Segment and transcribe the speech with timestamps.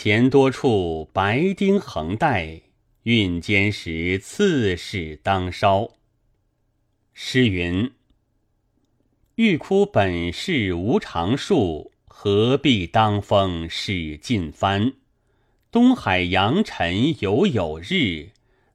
[0.00, 2.60] 钱多处白丁横带，
[3.02, 5.88] 运坚时刺史当烧。
[7.12, 7.90] 诗云
[9.34, 14.92] ：“欲哭本是无常数，何必当风使尽帆？
[15.72, 18.28] 东海扬尘犹有日，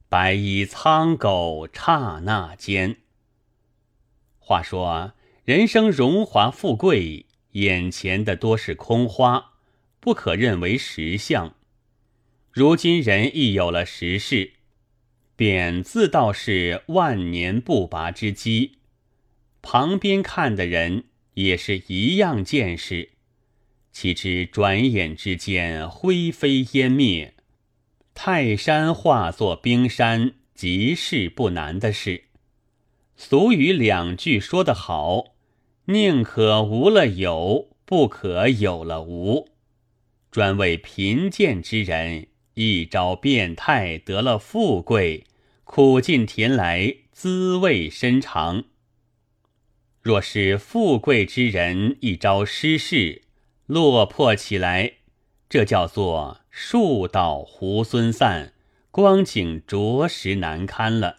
[0.10, 2.98] 白衣苍狗刹那间。”
[4.40, 5.14] 话说，
[5.46, 9.53] 人生荣华富贵，眼前的多是空花。
[10.04, 11.56] 不可认为实相。
[12.52, 14.52] 如今人亦有了实事，
[15.38, 18.80] 便自道是万年不拔之基。
[19.62, 23.12] 旁边看的人也是一样见识，
[23.94, 27.36] 岂知转眼之间灰飞烟灭，
[28.14, 32.26] 泰山化作冰山，即是不难的事。
[33.16, 35.36] 俗语两句说得好：
[35.86, 39.53] 宁可无了有，不可有了无。
[40.34, 45.26] 专为贫贱之人一朝变态得了富贵，
[45.64, 48.64] 苦尽甜来滋味深长；
[50.02, 53.22] 若是富贵之人一朝失势
[53.68, 54.94] 落魄起来，
[55.48, 58.54] 这叫做树倒猢狲散，
[58.90, 61.18] 光景着实难堪了。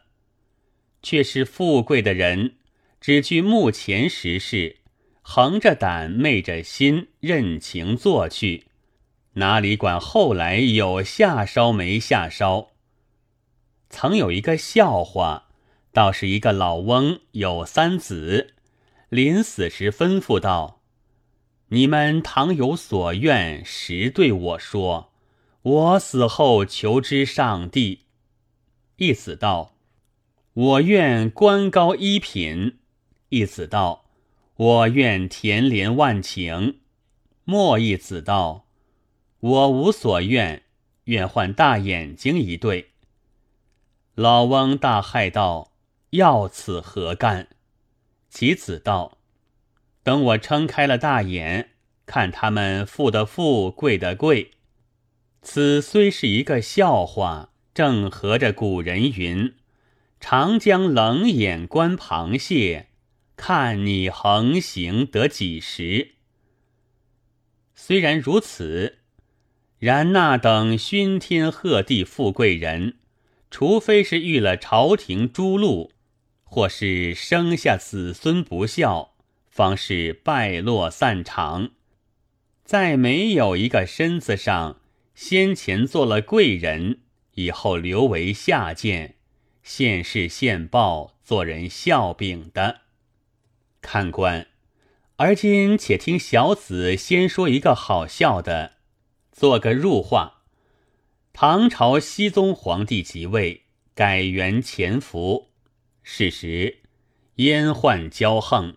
[1.05, 2.57] 却是富贵的人
[3.01, 4.79] 只惧目前时事，
[5.23, 8.65] 横着胆昧着心，任情做去。
[9.35, 12.69] 哪里管后来有下烧没下烧？
[13.91, 15.49] 曾有一个笑话，
[15.93, 18.55] 倒是一个老翁有三子，
[19.09, 20.81] 临死时吩咐道
[21.71, 25.13] ：“你们倘有所愿，实对我说，
[25.63, 28.03] 我死后求之上帝。”
[28.99, 29.75] 一子道
[30.55, 32.79] ：“我愿官高一品。”
[33.31, 34.05] 一子道
[34.55, 36.77] ：“我愿田连万顷。”
[37.45, 38.64] 莫一子道。
[39.45, 40.63] 我无所愿，
[41.05, 42.93] 愿换大眼睛一对。
[44.15, 45.73] 老翁大骇道
[46.17, 47.49] ：“要此何干？”
[48.31, 49.19] 其子道
[50.03, 51.73] ：“等我撑开了大眼，
[52.07, 54.53] 看他们富的富，贵的贵。
[55.43, 59.55] 此虽是一个笑话，正合着古人云
[60.19, 62.89] ：‘长江冷眼观螃蟹，
[63.37, 66.13] 看你横行得几时。’
[67.77, 69.01] 虽然如此。”
[69.85, 72.95] 然那等熏天鹤地富贵人，
[73.51, 75.91] 除非是遇了朝廷诛戮，
[76.43, 79.11] 或是生下子孙不孝，
[79.47, 81.73] 方是败落散场。
[82.65, 84.81] 再没有一个身子上
[85.15, 87.01] 先前做了贵人，
[87.35, 89.17] 以后留为下贱，
[89.63, 92.81] 现世现报，做人笑柄的。
[93.83, 94.47] 看官，
[95.17, 98.74] 而今且听小子先说一个好笑的。
[99.35, 100.45] 做个入画，
[101.33, 103.63] 唐朝熙宗皇帝即位，
[103.93, 105.51] 改元潜伏。
[106.05, 106.83] 是时
[107.39, 108.77] 阉宦骄横，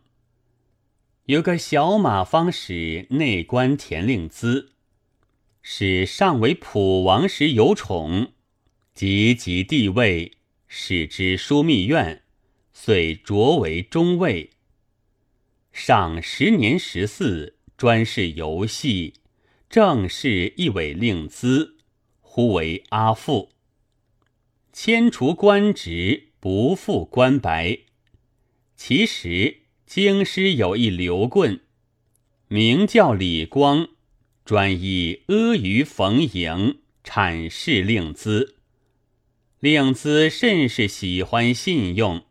[1.26, 4.70] 有个小马方使内官田令孜，
[5.62, 8.32] 使上为普王时有宠，
[8.96, 12.24] 及即帝位，使之枢密院，
[12.74, 14.50] 遂擢为中尉。
[15.72, 19.14] 上十年十四，专事游戏。
[19.70, 21.78] 正是一委令资，
[22.22, 23.52] 呼为阿父。
[24.72, 27.80] 迁除官职，不复官白。
[28.76, 31.62] 其实京师有一刘棍，
[32.48, 33.90] 名叫李光，
[34.46, 38.56] 专以阿谀逢迎，阐释令资。
[39.60, 42.24] 令资甚是喜欢信用，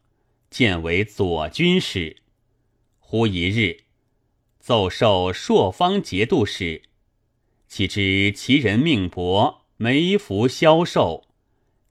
[0.49, 2.19] 见为左军使。
[3.01, 3.85] 忽一日，
[4.61, 6.83] 奏授朔方节度使。
[7.69, 11.27] 岂知其人命薄，没福消寿。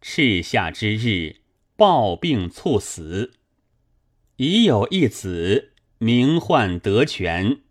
[0.02, 1.38] 赤夏之日，
[1.76, 3.34] 暴病猝死。
[4.38, 7.62] 已有一子，名唤德全，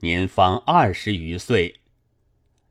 [0.00, 1.80] 年方二十余岁。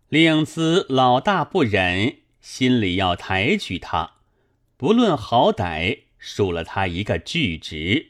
[0.10, 4.18] 令子老大不忍，心里要抬举他，
[4.78, 8.10] 不论好歹，数了他一个巨职。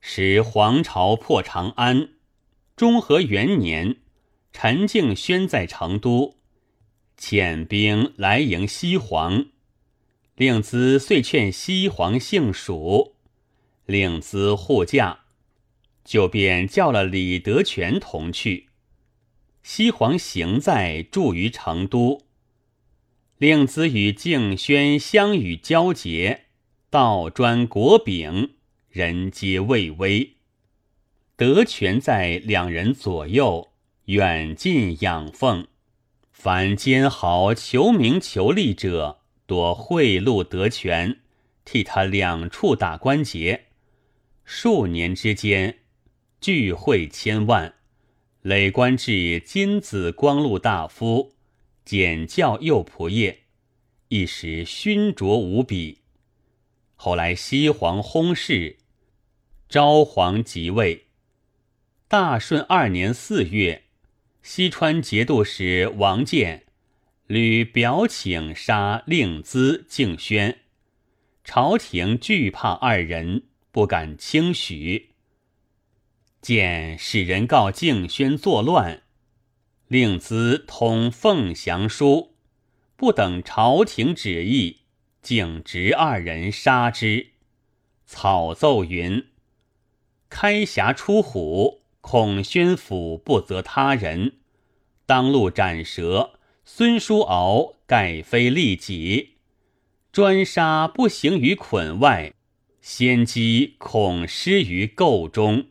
[0.00, 2.10] 使皇朝破长安，
[2.74, 4.01] 中和元年。
[4.52, 6.36] 陈敬轩在成都，
[7.18, 9.46] 遣兵来迎西皇，
[10.36, 13.14] 令资遂劝西皇姓蜀，
[13.86, 15.20] 令资护驾，
[16.04, 18.68] 就便叫了李德全同去。
[19.62, 22.26] 西皇行在住于成都，
[23.38, 26.44] 令资与敬轩相与交结，
[26.90, 28.54] 道专国柄，
[28.90, 30.34] 人皆畏威。
[31.36, 33.71] 德全在两人左右。
[34.06, 35.68] 远近仰奉，
[36.32, 41.20] 凡奸豪求名求利者，多贿赂得权，
[41.64, 43.66] 替他两处打关节。
[44.44, 45.78] 数年之间，
[46.40, 47.74] 聚会千万，
[48.40, 51.34] 累官至金子光禄大夫，
[51.84, 53.38] 检校右仆射，
[54.08, 56.00] 一时勋卓无比。
[56.96, 58.78] 后来西皇薨逝，
[59.68, 61.06] 昭皇即位。
[62.08, 63.84] 大顺二年四月，
[64.42, 66.64] 西川节度使王建
[67.28, 70.58] 屡表请杀令孜、敬轩，
[71.44, 75.10] 朝廷惧怕二人，不敢轻许。
[76.40, 79.04] 见使人告敬轩作乱，
[79.86, 82.34] 令孜通凤翔书，
[82.96, 84.80] 不等朝廷旨意，
[85.22, 87.28] 竟执二人杀之。
[88.04, 89.28] 草奏云：
[90.28, 91.81] 开匣出虎。
[92.02, 94.34] 孔宣府不责他人，
[95.06, 96.34] 当路斩蛇。
[96.64, 99.30] 孙叔敖盖非利己，
[100.12, 102.34] 专杀不行于捆外，
[102.80, 105.66] 先机恐失于构中。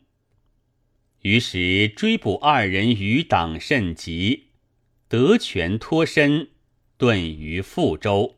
[1.22, 4.48] 于是追捕二人余党甚急，
[5.08, 6.48] 得权脱身，
[6.98, 8.36] 遁于富州。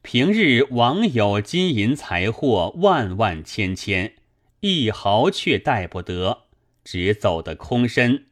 [0.00, 4.14] 平日王有金银财货万万千千，
[4.60, 6.47] 一毫却带不得。
[6.90, 8.28] 只走得空身，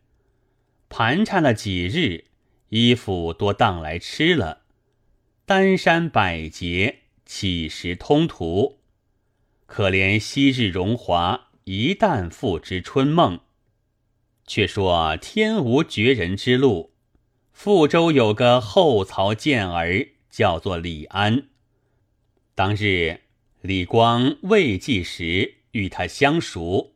[0.88, 2.24] 盘缠了几日，
[2.70, 4.62] 衣服多当来吃了。
[5.44, 8.78] 丹山百劫，岂时通途？
[9.66, 13.40] 可怜昔日荣华，一旦复之春梦。
[14.46, 16.94] 却说天无绝人之路，
[17.52, 21.48] 富州有个后曹健儿，叫做李安。
[22.54, 23.20] 当日
[23.60, 26.95] 李光未济时，与他相熟。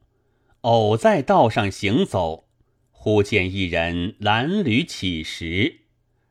[0.62, 2.44] 偶在道上行走，
[2.90, 5.80] 忽见一人褴褛乞食，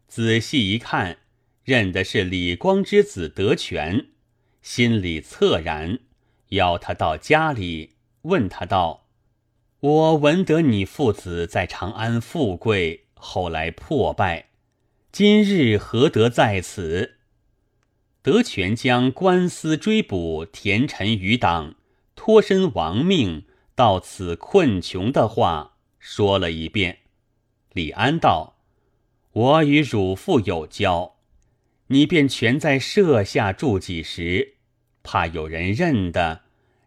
[0.08, 1.18] 仔细一看，
[1.64, 4.10] 认的是李光之子德全，
[4.62, 5.98] 心里恻然，
[6.50, 9.08] 邀他到家里，问他道
[9.82, 14.50] ：“我闻得你父子在长安富贵，后来破败，
[15.12, 17.16] 今日何得在此？”
[18.22, 21.74] 德全将官司追捕田臣余党，
[22.16, 23.46] 脱身亡命。
[23.80, 26.98] 到此困穷的话说了一遍，
[27.72, 28.58] 李安道
[29.32, 31.16] ：“我与汝父有交，
[31.88, 34.56] 你便全在舍下住几时，
[35.02, 36.42] 怕有人认的，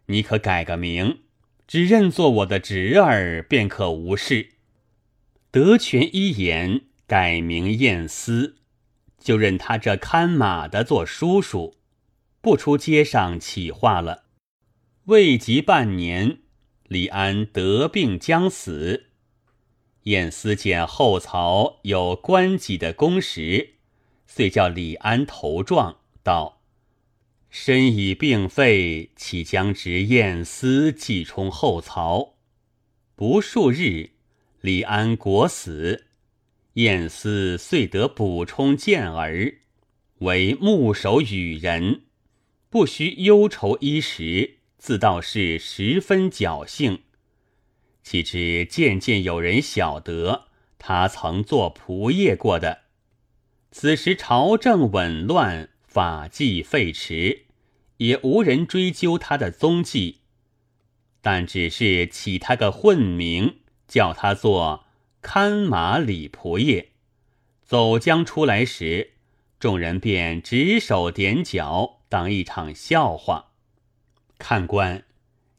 [0.05, 1.21] 你可改个名，
[1.65, 4.51] 只认作我的侄儿，便可无事。”
[5.49, 8.57] 德全一言改名晏思，
[9.17, 11.73] 就认他这看马的做叔叔，
[12.39, 14.25] 不出街上起话了。
[15.05, 16.42] 未及半年。
[16.93, 19.05] 李安得病将死，
[20.03, 23.71] 晏思见后曹有官己的公时，
[24.27, 26.61] 遂叫李安投状道
[27.49, 32.35] ：“身已病废，岂将执晏思继充后曹？”
[33.17, 34.11] 不数日，
[34.61, 36.05] 李安果死，
[36.73, 39.55] 晏思遂得补充健儿，
[40.19, 42.03] 为牧守羽人，
[42.69, 44.57] 不须忧愁衣食。
[44.83, 47.03] 自道是十分侥幸，
[48.03, 50.47] 岂知渐渐有人晓得
[50.77, 52.81] 他曾做仆役过的。
[53.71, 57.43] 此时朝政紊乱，法纪废弛，
[57.95, 60.19] 也无人追究他的踪迹，
[61.21, 64.83] 但只是起他个混名，叫他做
[65.21, 66.89] 看马李仆役。
[67.63, 69.13] 走将出来时，
[69.57, 73.52] 众人便指手点脚，当一场笑话。
[74.43, 75.05] 看官，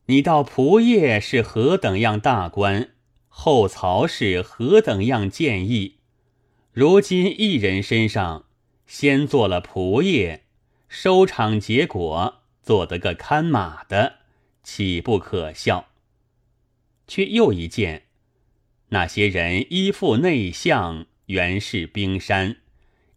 [0.08, 2.90] 你道仆业是何等样大官？
[3.28, 6.00] 后曹是何等样建议？
[6.70, 8.44] 如今一人身上
[8.86, 10.44] 先做了仆业，
[10.86, 14.16] 收场结果做得个看马的，
[14.62, 15.88] 岂不可笑？
[17.08, 18.02] 却又一见，
[18.90, 22.58] 那些人依附内相，原是冰山，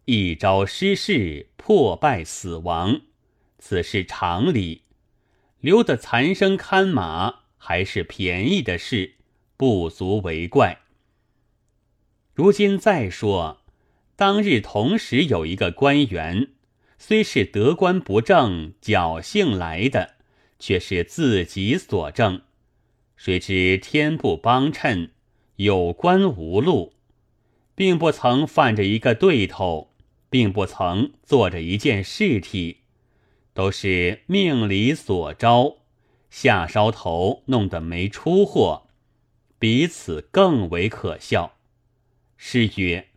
[0.06, 3.02] 一朝失势，破败死亡，
[3.58, 4.84] 此是常理。
[5.60, 9.14] 留得残生看马，还是便宜的事，
[9.56, 10.78] 不足为怪。
[12.34, 13.62] 如今再说，
[14.14, 16.48] 当日同时有一个官员，
[16.98, 20.14] 虽是得官不正、侥幸来的，
[20.58, 22.42] 却是自己所正。
[23.16, 25.10] 谁知天不帮衬，
[25.56, 26.92] 有官无禄，
[27.74, 29.92] 并不曾犯着一个对头，
[30.30, 32.77] 并不曾做着一件事体。
[33.58, 35.78] 都是命里所招，
[36.30, 38.86] 下梢头弄得没出货，
[39.58, 41.54] 彼此更为可笑。
[42.36, 43.08] 诗曰：“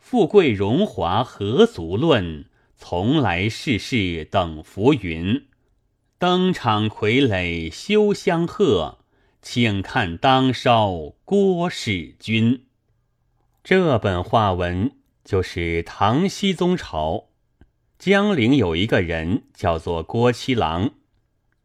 [0.00, 2.46] 富贵荣华何足论？
[2.74, 5.46] 从来世事等浮云。
[6.16, 9.00] 登场傀儡休相贺，
[9.42, 12.64] 请看当烧郭使君。
[13.62, 17.26] 这本话文就是唐僖宗朝
[18.00, 20.94] 江陵有一个人叫做郭七郎，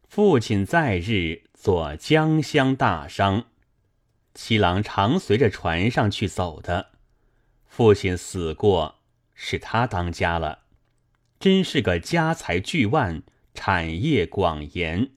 [0.06, 3.46] 父亲在日做江乡大商，
[4.34, 6.90] 七郎常随着船上去走的。
[7.66, 8.96] 父亲死过，
[9.32, 10.64] 是他当家了，
[11.40, 13.22] 真是个家财巨万、
[13.54, 15.12] 产业广延，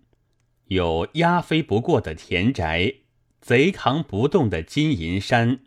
[0.68, 2.94] 有压飞不过的田宅，
[3.42, 5.60] 贼扛不动的金银山，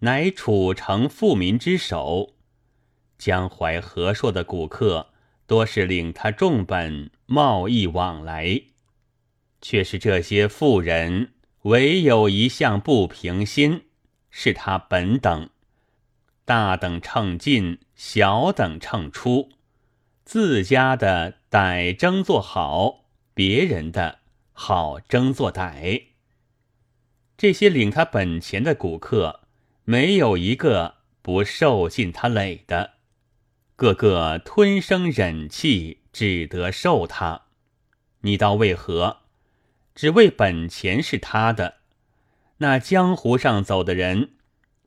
[0.00, 2.35] 乃楚城富民之首。
[3.18, 5.08] 江淮和硕的古客
[5.46, 8.62] 多是领他重本贸易往来，
[9.60, 11.32] 却是这些富人
[11.62, 13.86] 唯有一项不平心，
[14.30, 15.50] 是他本等。
[16.44, 19.50] 大等秤进，小等秤出。
[20.24, 24.18] 自家的歹争做好，别人的
[24.52, 26.06] 好争做歹。
[27.36, 29.40] 这些领他本钱的古客，
[29.84, 32.94] 没有一个不受尽他累的，
[33.76, 37.42] 个个吞声忍气，只得受他。
[38.22, 39.18] 你道为何？
[39.94, 41.74] 只为本钱是他的。
[42.58, 44.30] 那江湖上走的人。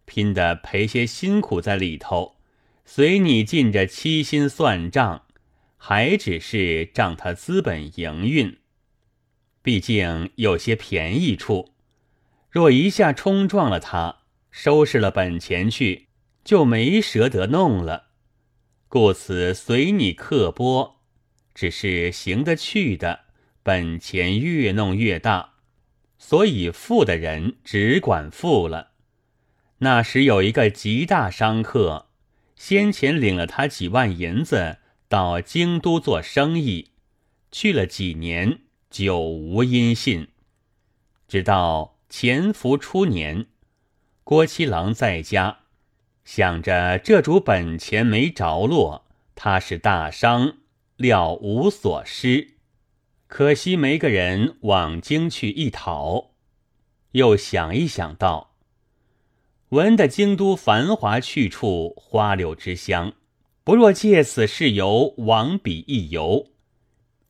[0.06, 2.38] 拼的赔些辛苦在里头，
[2.84, 5.28] 随你尽着七心算账，
[5.78, 8.58] 还只是仗他资本营运。
[9.62, 11.76] 毕竟有些便宜处，
[12.50, 16.08] 若一下冲撞了他，收拾了本钱去，
[16.44, 18.09] 就没舍得弄了。
[18.90, 21.00] 故此随你刻拨，
[21.54, 23.20] 只是行得去的，
[23.62, 25.54] 本钱越弄越大，
[26.18, 28.94] 所以富的人只管富了。
[29.78, 32.08] 那时有一个极大商客，
[32.56, 36.90] 先前领了他几万银子到京都做生意，
[37.52, 40.30] 去了几年，久无音信。
[41.28, 43.46] 直到潜伏初年，
[44.24, 45.59] 郭七郎在家，
[46.32, 50.58] 想着这主本钱没着落，他是大商，
[50.96, 52.50] 料无所失，
[53.26, 56.30] 可惜没个人往京去一讨。
[57.14, 58.52] 又想一想道。
[59.70, 63.14] 闻得京都繁华去处，花柳之乡，
[63.64, 66.52] 不若借此事由往彼一游。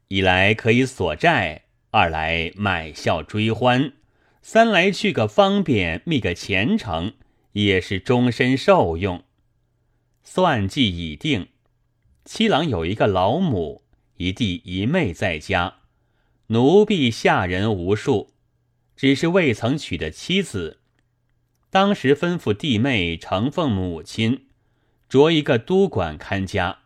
[0.10, 3.94] 一来可以索债，二来买笑追欢，
[4.41, 7.13] 三来去个方便，觅个前程，
[7.66, 9.24] 也是终身受用。
[10.24, 11.48] 算计已定，
[12.25, 13.84] 七郎有一个老母，
[14.18, 15.78] 一弟一妹在家，
[16.48, 18.32] 奴婢下人无数，
[18.96, 20.80] 只是未曾娶的妻子。
[21.70, 24.48] 当时吩咐弟妹承奉母亲，
[25.08, 26.80] 着一个督管看家，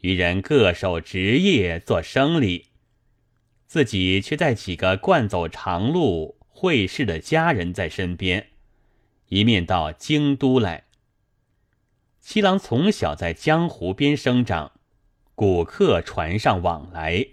[0.00, 2.66] 余人各守职业做生理，
[3.66, 8.50] 自己却带几个惯走长路会试的家人在身边，
[9.28, 10.84] 一面到京都来。
[12.20, 14.72] 七郎从小在江湖边生长，
[15.34, 17.26] 古客船上往来，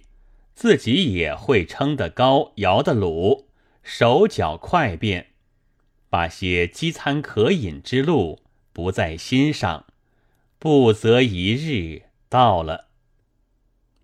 [0.54, 3.48] 自己也会撑得高，摇得鲁，
[3.84, 5.28] 手脚快便。
[6.10, 8.42] 把些饥餐渴饮之路
[8.74, 9.86] 不在心上，
[10.60, 12.90] 不择一日到了。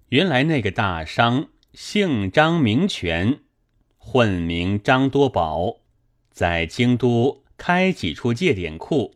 [0.08, 3.42] 原来那个大商姓张名权，
[3.98, 5.82] 混名张多宝，
[6.32, 9.16] 在京都开几处借典库，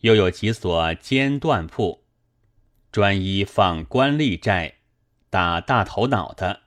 [0.00, 2.02] 又有几所间断铺，
[2.90, 4.76] 专一放官吏债，
[5.28, 6.62] 打大头脑的。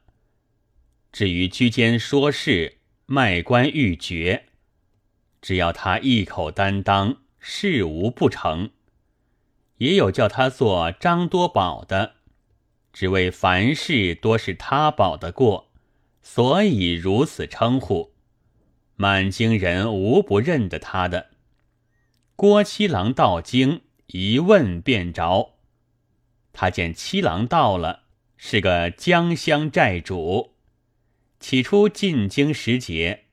[1.12, 4.46] 至于居间说事，卖官鬻爵。
[5.42, 8.70] 只要他一口担当，事无不成。
[9.78, 12.14] 也有叫他做张多宝的，
[12.94, 15.72] 只为凡事多是他保得过，
[16.22, 18.13] 所以如此称呼。
[19.04, 21.32] 满京人无不认得他的。
[22.38, 25.56] 郭七郎到京，一问便着。
[26.54, 28.04] 他见七郎到了，
[28.38, 30.54] 是个江乡寨主。
[31.42, 33.26] 起初进京时节。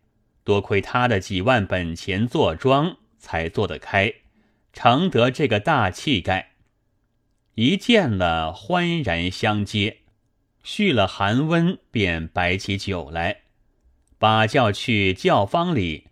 [0.42, 4.12] 多亏他的几万本钱做庄，才做得开，
[4.72, 6.54] 承得这个大气概。
[7.54, 9.98] 一见了，欢然相接，
[10.64, 13.42] 续了寒温，便摆起酒来，
[14.20, 16.08] 把叫去教坊里，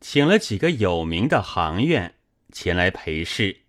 [0.00, 2.14] 请了几个有名的行院
[2.50, 3.60] 前来陪侍，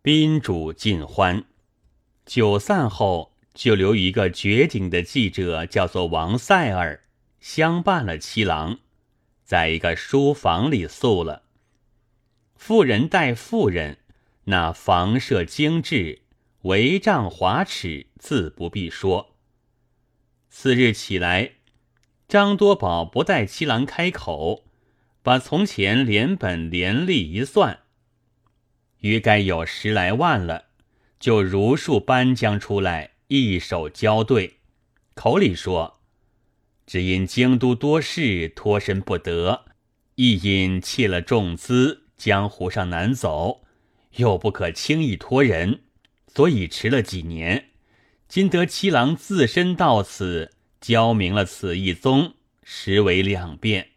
[0.00, 1.44] 宾主尽欢。
[2.24, 7.02] 酒散后，就留一个绝顶的记者，叫做王赛尔，
[7.40, 8.78] 相伴了七郎。
[9.42, 11.42] 在一个书房里宿了。
[12.54, 13.98] 妇人待妇人，
[14.44, 16.22] 那房舍精致，
[16.62, 19.34] 帷帐华尺，自不必说。
[20.48, 21.54] 次日起来，
[22.28, 24.66] 张多宝不待七郎开口，
[25.22, 27.78] 把从前连本连利一算，
[28.98, 30.66] 约该有十来万了，
[31.18, 34.58] 就如数搬将出来，一手交对，
[35.14, 36.00] 口里说
[36.86, 39.64] ：“只因京都多事，脱身不得；
[40.16, 43.62] 亦因弃了重资，江湖上难走。”
[44.16, 45.80] 又不可轻易托人，
[46.26, 47.70] 所以迟了几年。
[48.26, 53.90] 今得七郎自身到此，教明了此一宗，实为两变。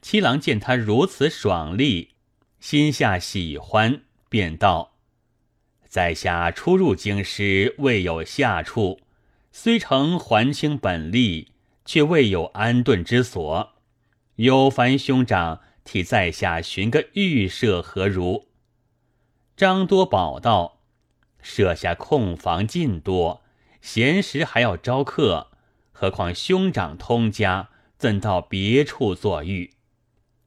[0.00, 2.14] 七郎见他如此爽利，
[2.58, 4.94] 心下喜欢，便道
[5.86, 9.00] ：“在下初入京师，未有下处，
[9.52, 11.52] 虽曾还清本利，
[11.84, 13.74] 却未有安顿之所。
[14.36, 18.48] 有烦兄长替在下寻个寓舍，何如？”
[19.54, 20.80] 张多宝道
[21.42, 23.41] ：“设下空房尽多，
[23.82, 25.50] 闲时还要招客，
[25.90, 29.74] 何况兄长通家，怎到别处坐寓？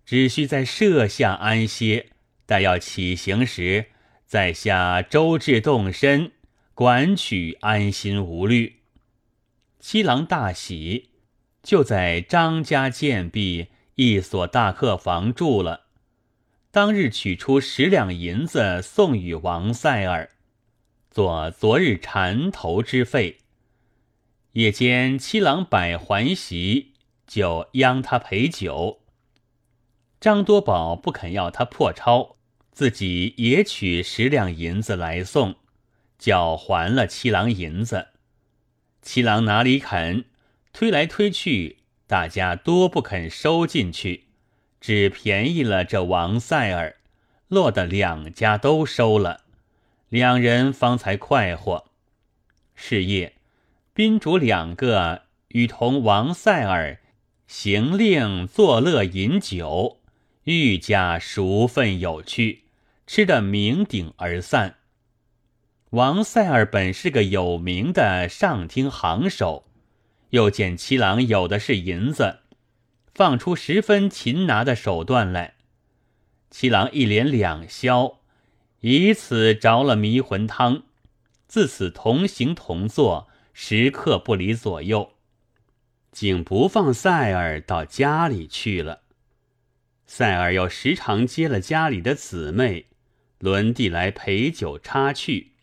[0.05, 2.11] 只需在舍下安歇，
[2.45, 3.87] 待要起行时，
[4.25, 6.31] 在下周至动身，
[6.73, 8.81] 管取安心无虑。”
[9.79, 11.09] 七郎大喜，
[11.61, 15.87] 就在张家建壁一所大客房住了。
[16.71, 20.31] 当日取出十两银子送与王塞尔，
[21.15, 23.37] 做昨日缠头之费。
[24.51, 26.91] 夜间七郎摆环席，
[27.25, 28.99] 就央他陪酒。
[30.19, 32.35] 张多宝不肯要他破钞，
[32.73, 35.55] 自己也取十两银子来送，
[36.19, 38.07] 叫还了七郎银子。
[39.01, 40.25] 七郎哪里肯？
[40.73, 44.25] 推来推去，大家多不肯收进去。
[44.81, 46.97] 只便宜了这王塞尔，
[47.47, 49.44] 落得两家都收了，
[50.09, 51.85] 两人方才快活。
[52.75, 53.33] 是夜，
[53.93, 56.99] 宾主两个与同王塞尔
[57.47, 60.01] 行令作乐饮酒，
[60.43, 62.63] 愈加熟分有趣，
[63.07, 64.75] 吃得酩酊而散。
[65.91, 69.65] 王塞尔本是个有名的上厅行手，
[70.31, 72.39] 又见七郎有的是银子。
[73.13, 75.53] 放出十分擒拿的手段来，
[76.49, 78.19] 七郎一连两消，
[78.87, 80.83] 以此着了迷魂汤，
[81.47, 85.13] 自此同行同坐，时刻不离左右，
[86.11, 89.01] 竟不放塞尔到家里去了。
[90.05, 92.85] 塞尔又时常接了家里的姊妹，
[93.39, 95.53] 轮地来陪酒插趣，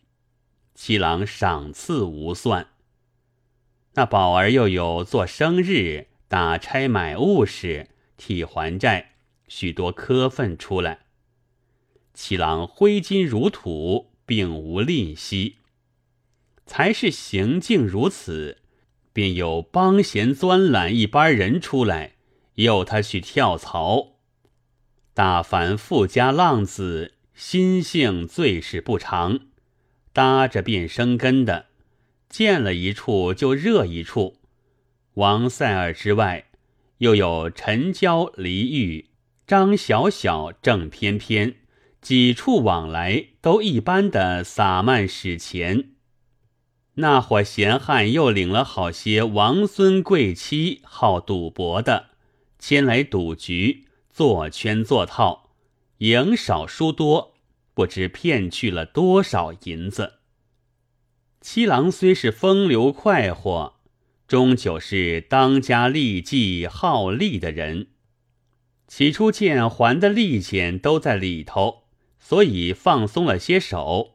[0.75, 2.71] 七郎赏赐无算。
[3.93, 6.07] 那宝儿又有做生日。
[6.27, 9.11] 打差买物时替还债，
[9.47, 11.05] 许多科分出来。
[12.13, 15.57] 七郎挥金如土，并无吝惜。
[16.65, 18.59] 才是行径如此，
[19.11, 22.13] 便有帮闲钻懒一班人出来，
[22.55, 24.13] 诱他去跳槽。
[25.13, 29.41] 大凡富家浪子，心性最是不长，
[30.13, 31.67] 搭着便生根的，
[32.29, 34.39] 见了一处就热一处。
[35.15, 36.45] 王塞尔之外，
[36.99, 39.09] 又有陈娇、黎玉、
[39.45, 41.57] 张小小、郑翩翩，
[42.03, 45.91] 几处往来都一般的撒漫使钱。
[46.95, 52.09] 那伙闲汉又领了好些王孙贵妻，好赌博的，
[52.59, 55.49] 牵来赌局，做圈做套，
[55.99, 57.33] 赢少输多，
[57.73, 60.15] 不知骗去了多少银子。
[61.39, 63.75] 七郎虽是风流快活。
[64.25, 67.87] 终究是当家利计好利的人，
[68.87, 71.82] 起初见还的利钱都在里头，
[72.23, 74.11] 所以放松了些手。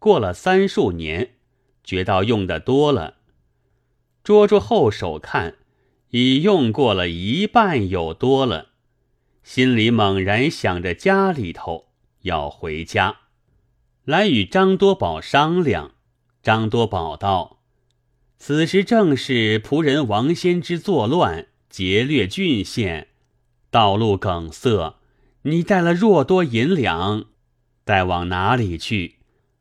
[0.00, 1.36] 过了三数年，
[1.84, 3.14] 觉到用的多了，
[4.24, 5.54] 捉住后手看，
[6.10, 8.70] 已用过了一半有多了，
[9.44, 11.86] 心里猛然想着家里头
[12.22, 13.20] 要回家，
[14.04, 15.92] 来与张多宝商量。
[16.42, 17.60] 张多宝道。
[18.38, 23.08] 此时正是仆人王先之作乱，劫掠郡县，
[23.70, 24.96] 道路梗塞。
[25.42, 27.26] 你带了若多银两，
[27.86, 29.14] 带往哪里去？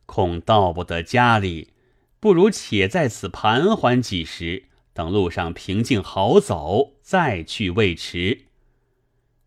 [0.07, 1.73] 恐到不得家里，
[2.19, 8.45] 不如且在此盘桓几时，等路上平静好走，再去未迟。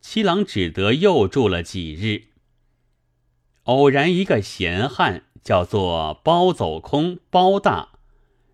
[0.01, 2.29] 七郎只得又住了几日。
[3.65, 7.89] 偶然一个闲汉，叫做包走空包大。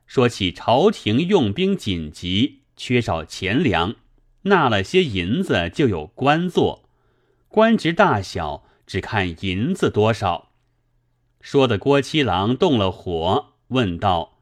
[0.07, 3.97] 说起朝廷用兵紧急，缺少钱粮，
[4.43, 6.89] 纳了些银子就有官做，
[7.49, 10.51] 官职大小只看银子多少，
[11.41, 14.39] 说的郭七郎动了火，问道：“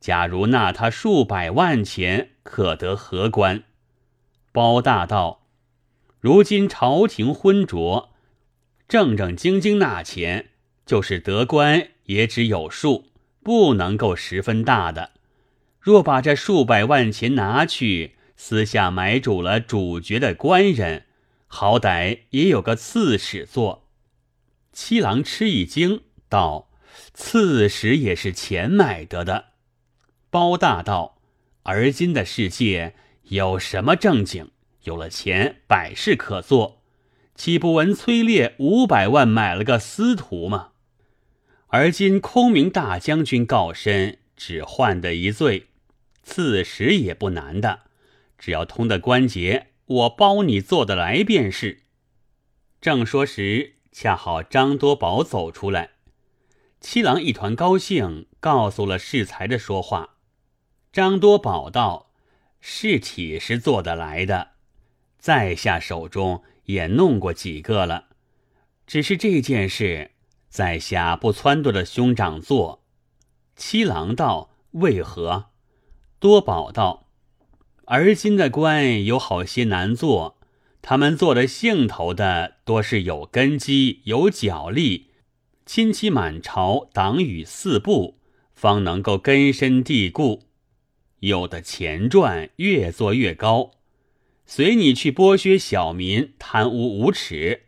[0.00, 3.64] 假如纳他数百万钱，可得何官？”
[4.52, 5.46] 包大道
[6.20, 8.10] ：“如今朝廷昏浊，
[8.86, 10.50] 正正经经纳钱，
[10.86, 13.06] 就是得官也只有数，
[13.42, 15.10] 不能够十分大的。
[15.80, 21.03] 若把这数百万钱拿去，私下买主了主角的官人，
[21.54, 23.86] 好歹也有个刺史做。”
[24.74, 26.02] 七郎吃一惊。
[26.28, 26.68] 道
[27.14, 29.52] ：“刺史也是钱买得的。”
[30.30, 31.20] 包大道
[31.62, 34.50] ：“而今的世界有什么正经？
[34.82, 36.82] 有了钱，百事可做，
[37.36, 40.72] 岂不闻崔烈五百万买了个司徒吗？
[41.68, 45.68] 而今空明大将军告身，只换得一罪，
[46.24, 47.82] 刺史也不难的，
[48.36, 51.82] 只要通的关节，我包你做得来便是。”
[52.80, 55.90] 正说时，恰好张多宝走出来。
[56.80, 60.16] 七郎一团高兴，告诉了适才的说话。
[60.92, 62.10] 张多宝道
[62.60, 64.50] ：“是体是做得来的，
[65.18, 68.08] 在下手中也弄过几个了。
[68.86, 70.10] 只是这件事，
[70.48, 72.84] 在下不撺掇了兄长做。”
[73.56, 75.46] 七郎道：“为何？”
[76.20, 77.03] 多宝道
[77.86, 80.38] ：“而今的官有好些难做，
[80.80, 85.10] 他们做的兴头的，多是有根基、有脚力。”
[85.66, 88.18] 亲戚满朝，党羽四部，
[88.54, 90.42] 方能够根深蒂固。
[91.20, 93.70] 有的钱赚，越做越高。
[94.44, 97.62] 随你去剥削小民，贪污无耻，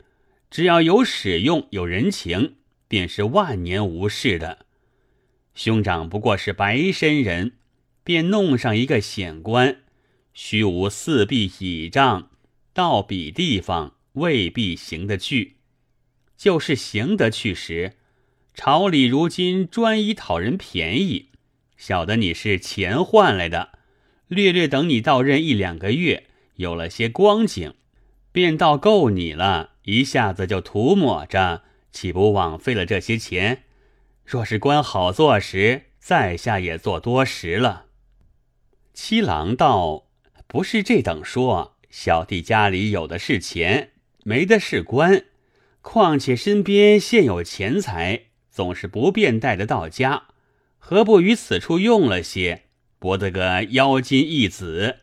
[0.51, 4.67] 只要有使用，有人情，便是万年无事的。
[5.55, 7.53] 兄长不过是白身人，
[8.05, 9.79] 便弄上一个显官，
[10.39, 12.29] 虚无四壁倚仗，
[12.75, 15.57] 到彼地方未必行得去。
[16.37, 17.95] 就是行得去时，
[18.53, 21.31] 朝里如今专一讨人便宜，
[21.79, 23.79] 晓得你是钱换来的，
[24.29, 26.25] 略略等你到任一两个月，
[26.57, 27.73] 有了些光景，
[28.31, 33.63] 便到够你了，一下子就涂抹着，岂不枉费了这些钱？
[34.23, 37.87] 若是官好做时，在下也做多时了。
[38.93, 40.05] 七郎道
[40.47, 43.91] ：“不是这等说，小弟家里有的是钱，
[44.25, 45.25] 没的是官。”
[45.83, 50.25] 况且身边现有钱财，总是不便带得到家，
[50.79, 52.65] 何不于此处用了些，
[52.99, 54.97] 博得个妖金一子？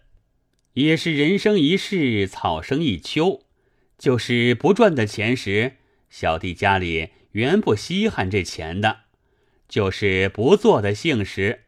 [0.73, 3.43] 也是人生一世，草生一秋。
[3.97, 5.73] 就是不赚的钱时，
[6.09, 9.03] 小弟家里原不稀罕这钱的；
[9.69, 11.61] 就是不做的幸时，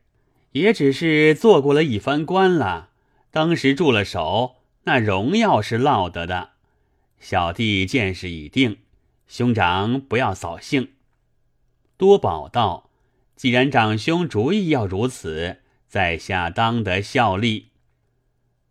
[0.52, 2.90] 也只是做过了一番官了。
[3.36, 6.52] 当时住了手，那荣耀是落得的。
[7.20, 8.78] 小弟见识已定。
[9.28, 10.94] 兄长不要扫兴。
[11.98, 12.90] 多宝道
[13.36, 17.72] ：“既然长兄主意要如此，在下当得效力。”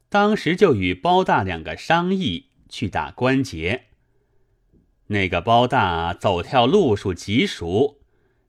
[0.09, 3.89] 当时就与包大两个商议去打关节。
[5.09, 7.99] 那个包大走跳路数极熟，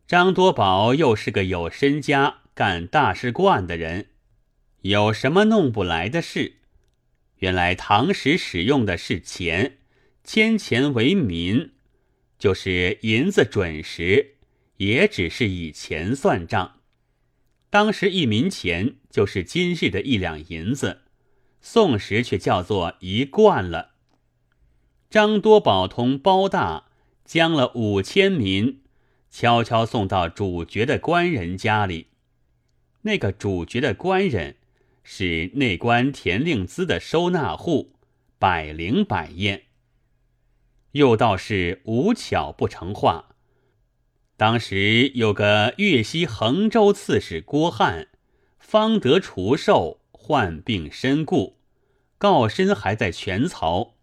[0.07, 4.11] 张多宝又是个有身家、干大事惯的人，
[4.87, 6.57] 有什么弄不来的事？
[7.37, 9.79] 原来唐时使用的是钱，
[10.23, 11.71] 千钱为民。
[12.37, 14.35] 就是银子准时，
[14.77, 16.81] 也只是以钱算账。
[17.71, 21.01] 当时一民钱就是今日的一两银子，
[21.61, 23.93] 宋时却叫做一贯了。
[25.09, 26.89] 张多宝同包大
[27.23, 28.81] 将了五千民，
[29.31, 32.09] 悄悄送到主角的官人家里。
[33.01, 34.57] 那个主角的官人
[35.07, 37.93] 是内官田令孜的收纳户，
[38.39, 39.65] 百灵百验。
[40.93, 43.35] 又道是无巧不成话。
[44.35, 48.07] 当时有个粤西衡州刺史郭汉，
[48.57, 51.59] 方得除寿，患病身故，
[52.17, 53.93] 告身还在全曹。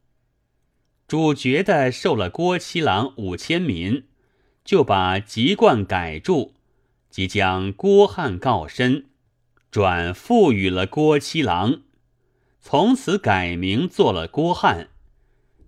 [1.09, 4.07] 主角的受了郭七郎五千民，
[4.65, 6.55] 就把籍贯改注，
[7.11, 9.07] 即将郭汉告身，
[9.73, 11.81] 转赋予了郭七郎，
[12.61, 14.91] 从此改名做了郭汉。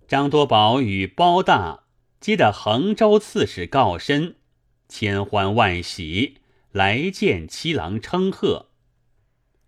[0.07, 1.85] 张多宝与包大
[2.19, 4.35] 接的衡州刺史告身，
[4.87, 6.35] 千欢万喜
[6.71, 8.67] 来见七郎称贺。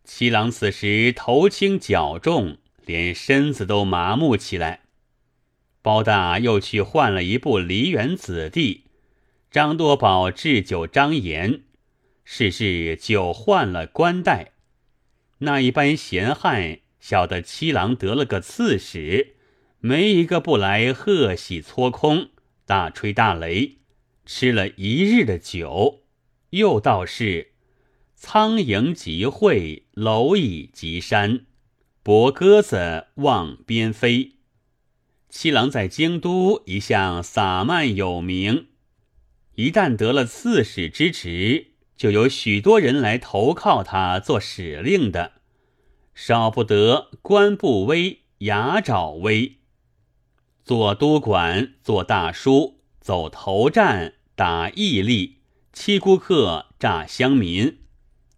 [0.04, 4.82] 七郎此时头轻脚重，连身子都麻木起来。
[5.82, 8.84] 包大又去换了一部梨园子弟，
[9.50, 11.64] 张多宝置酒张言，
[12.30, 14.52] 事事就换了官带。
[15.38, 19.36] 那一般闲汉晓得七郎得了个刺史。
[19.80, 22.32] 没一个不来贺喜撮空，
[22.66, 23.78] 大吹大擂，
[24.26, 26.04] 吃了一日的酒，
[26.50, 27.54] 又道是
[28.14, 31.46] 苍蝇集会，蝼蚁集山，
[32.04, 34.34] 博鸽子望边飞。
[35.30, 38.68] 七郎在京都一向洒漫有名，
[39.56, 45.34] 一旦得了刺史之职，就有许多人来投靠他做使令的，
[46.14, 49.58] 少不得官不威，牙爪威。
[50.64, 55.38] 做督管，做大书，走头战，打义吏，
[55.74, 57.80] 欺孤客，诈乡民，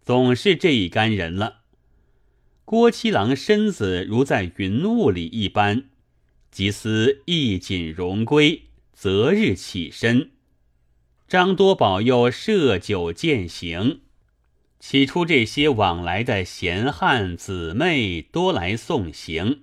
[0.02, 1.60] 总是这一干人了。
[2.64, 5.90] 郭七郎身子如在云雾里一般。
[6.50, 10.30] 即思衣锦荣归，择日起身。
[11.30, 14.00] 张多保又设酒饯行。
[14.80, 19.62] 起初这些往来的闲汉姊妹多来送行。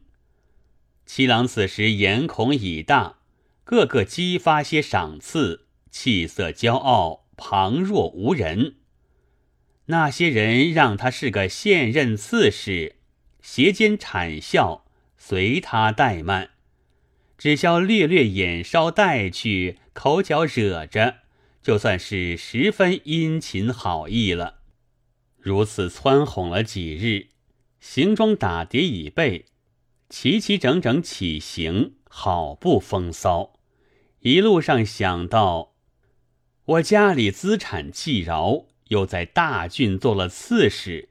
[1.06, 3.18] 七郎此时眼孔已大，
[3.66, 8.76] 个个激发些赏赐，气色骄傲，旁若无人。
[9.88, 12.96] 那些人让他是个现任刺史，
[13.42, 14.86] 斜肩谄笑，
[15.18, 16.52] 随他怠慢。
[17.38, 21.18] 只消略略眼梢带去，口角惹着，
[21.68, 24.60] 就算是十分殷勤好意了。
[25.38, 27.28] 如此蹿哄了几日，
[27.82, 29.48] 行装打叠已备，
[30.08, 33.60] 齐齐整整起行，好不风骚。
[34.22, 35.74] 一路上想到，
[36.64, 41.10] 我家里资产既饶，又在大郡做了刺史，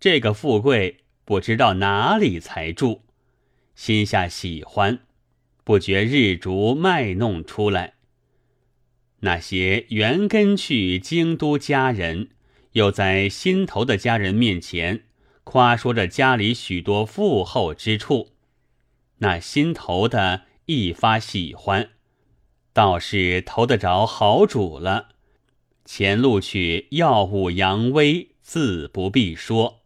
[0.00, 3.02] 这个富贵不知道哪里才住，
[3.74, 5.00] 心下喜欢。
[5.62, 7.96] 不觉日逐卖弄出来。
[9.20, 12.30] 那些原跟去京都家人，
[12.72, 15.04] 又在心头的家人面前
[15.44, 18.30] 夸说着家里许多富厚之处，
[19.18, 21.90] 那心头的一发喜欢，
[22.72, 25.08] 倒是投得着好主了。
[25.84, 29.79] 前路去耀武扬威，自不必说。